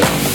[0.00, 0.27] Thank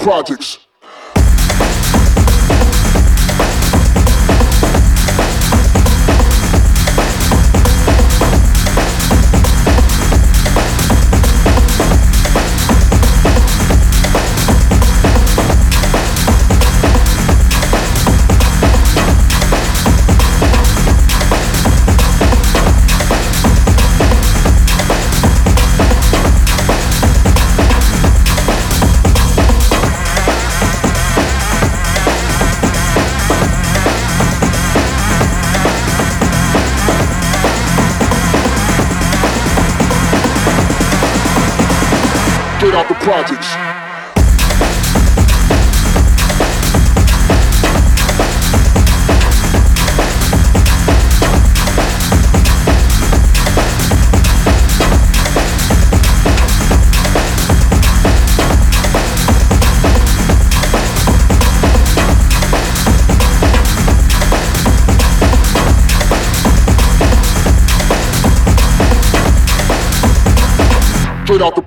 [0.00, 0.58] projects.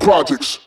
[0.04, 0.60] Projects.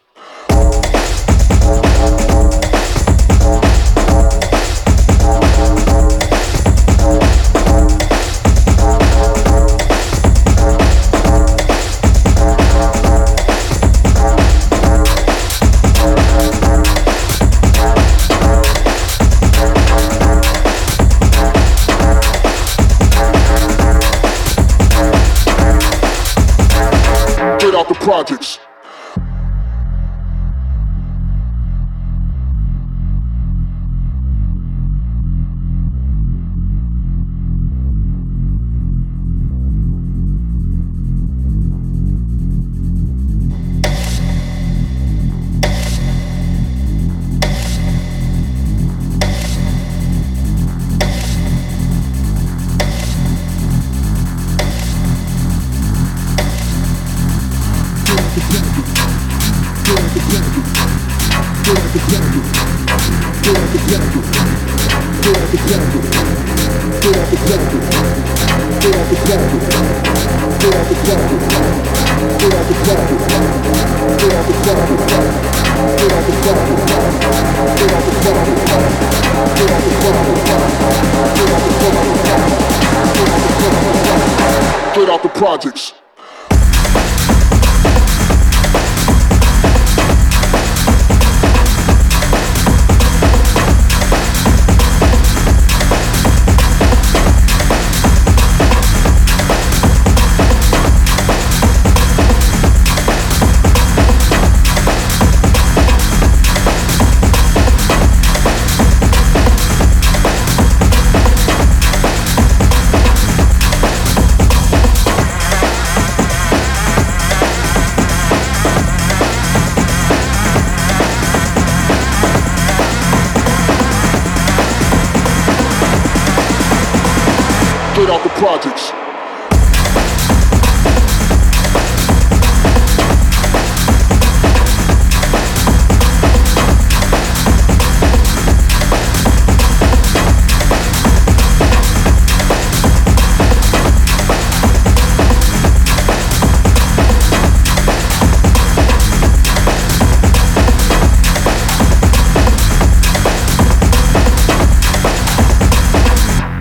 [28.06, 28.65] projects.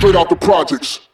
[0.05, 1.04] Straight out the projects.